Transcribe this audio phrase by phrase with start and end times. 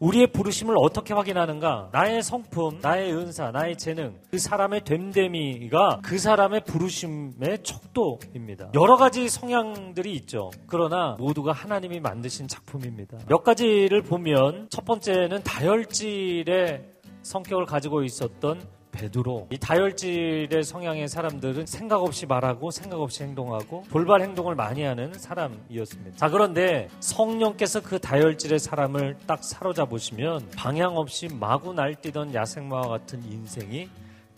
[0.00, 1.88] 우리의 부르심을 어떻게 확인하는가?
[1.92, 8.70] 나의 성품, 나의 은사, 나의 재능, 그 사람의 됨됨이가 그 사람의 부르심의 척도입니다.
[8.74, 10.50] 여러 가지 성향들이 있죠.
[10.66, 13.18] 그러나 모두가 하나님이 만드신 작품입니다.
[13.26, 16.84] 몇 가지를 보면 첫 번째는 다혈질의
[17.22, 24.22] 성격을 가지고 있었던 베드로 이 다혈질의 성향의 사람들은 생각 없이 말하고 생각 없이 행동하고 돌발
[24.22, 26.16] 행동을 많이 하는 사람이었습니다.
[26.16, 33.88] 자 그런데 성령께서 그 다혈질의 사람을 딱 사로잡으시면 방향 없이 마구 날뛰던 야생마와 같은 인생이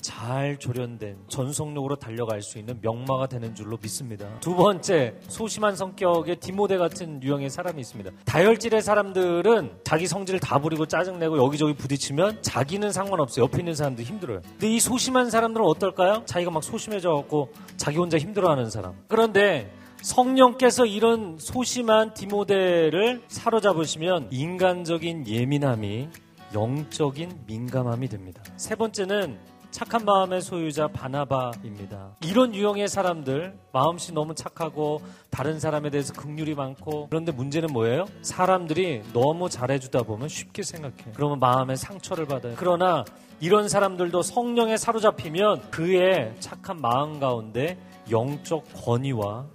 [0.01, 4.27] 잘 조련된 전속력으로 달려갈 수 있는 명마가 되는 줄로 믿습니다.
[4.41, 8.11] 두 번째, 소심한 성격의 디모데 같은 유형의 사람이 있습니다.
[8.25, 13.45] 다혈질의 사람들은 자기 성질을 다 부리고 짜증내고 여기저기 부딪히면 자기는 상관없어요.
[13.45, 14.41] 옆에 있는 사람도 힘들어요.
[14.43, 16.23] 근데 이 소심한 사람들은 어떨까요?
[16.27, 18.95] 자기가 막 소심해져 갖고 자기 혼자 힘들어하는 사람.
[19.09, 19.71] 그런데
[20.03, 26.09] 성령께서 이런 소심한 디모데를 사로잡으시면 인간적인 예민함이
[26.55, 28.43] 영적인 민감함이 됩니다.
[28.57, 29.39] 세 번째는
[29.71, 32.17] 착한 마음의 소유자 바나바입니다.
[32.25, 38.07] 이런 유형의 사람들 마음씨 너무 착하고 다른 사람에 대해서 극률이 많고 그런데 문제는 뭐예요?
[38.23, 41.13] 사람들이 너무 잘해주다 보면 쉽게 생각해.
[41.15, 42.55] 그러면 마음에 상처를 받아요.
[42.57, 43.05] 그러나
[43.41, 47.79] 이런 사람들도 성령에 사로잡히면 그의 착한 마음 가운데
[48.11, 49.47] 영적 권위와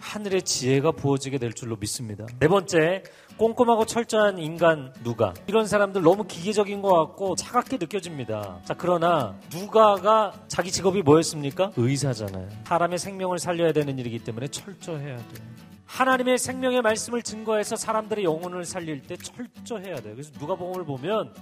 [0.00, 2.26] 하늘의 지혜가 부어지게 될 줄로 믿습니다.
[2.38, 3.02] 네 번째,
[3.36, 8.60] 꼼꼼하고 철저한 인간 누가 이런 사람들 너무 기계적인 것 같고 차갑게 느껴집니다.
[8.64, 11.72] 자 그러나 누가가 자기 직업이 뭐였습니까?
[11.76, 12.48] 의사잖아요.
[12.64, 15.48] 사람의 생명을 살려야 되는 일이기 때문에 철저해야 돼요.
[15.86, 20.14] 하나님의 생명의 말씀을 증거해서 사람들의 영혼을 살릴 때 철저해야 돼요.
[20.14, 21.32] 그래서 누가복음을 보면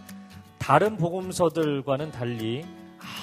[0.58, 2.64] 다른 복음서들과는 달리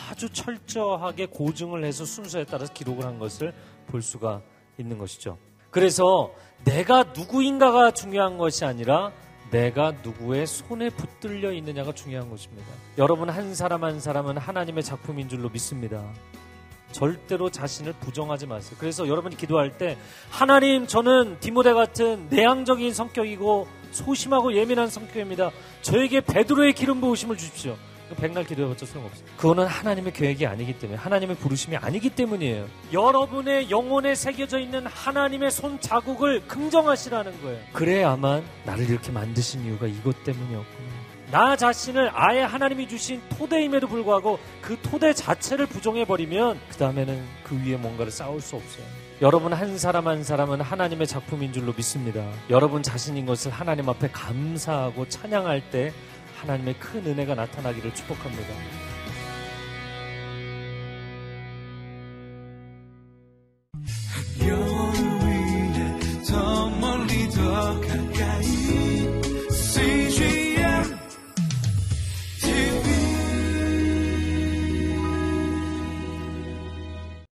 [0.09, 3.53] 아주 철저하게 고증을 해서 순서에 따라서 기록을 한 것을
[3.87, 4.41] 볼 수가
[4.77, 5.37] 있는 것이죠.
[5.69, 6.31] 그래서
[6.63, 9.11] 내가 누구인가가 중요한 것이 아니라
[9.51, 12.67] 내가 누구의 손에 붙들려 있느냐가 중요한 것입니다.
[12.97, 16.03] 여러분 한 사람 한 사람은 하나님의 작품인 줄로 믿습니다.
[16.91, 18.77] 절대로 자신을 부정하지 마세요.
[18.79, 19.97] 그래서 여러분이 기도할 때
[20.29, 25.51] 하나님 저는 디모데 같은 내향적인 성격이고 소심하고 예민한 성격입니다.
[25.81, 27.75] 저에게 베드로의 기름 부으심을 주십시오.
[28.13, 29.25] 백날 기도해봤자 소용없어요.
[29.37, 32.67] 그거는 하나님의 계획이 아니기 때문에 하나님의 부르심이 아니기 때문이에요.
[32.91, 37.59] 여러분의 영혼에 새겨져 있는 하나님의 손 자국을 긍정하시라는 거예요.
[37.73, 40.93] 그래야만 나를 이렇게 만드신 이유가 이것 때문이었구나.
[41.31, 47.75] 나 자신을 아예 하나님이 주신 토대임에도 불구하고 그 토대 자체를 부정해버리면 그 다음에는 그 위에
[47.75, 48.85] 뭔가를 쌓을 수 없어요.
[49.19, 52.23] 여러분 한 사람 한 사람은 하나님의 작품인 줄로 믿습니다.
[52.49, 55.91] 여러분 자신인 것을 하나님 앞에 감사하고 찬양할 때
[56.43, 58.53] 하나님의 큰 은혜가 나타나기를 축복합니다.